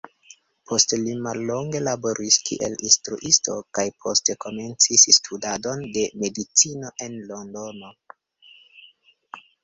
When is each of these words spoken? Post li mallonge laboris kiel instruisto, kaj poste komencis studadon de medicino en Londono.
Post 0.69 0.93
li 0.99 1.11
mallonge 1.25 1.81
laboris 1.87 2.37
kiel 2.47 2.77
instruisto, 2.87 3.57
kaj 3.79 3.85
poste 4.05 4.35
komencis 4.45 5.03
studadon 5.17 5.83
de 5.99 6.05
medicino 6.23 6.91
en 7.09 7.19
Londono. 7.33 7.93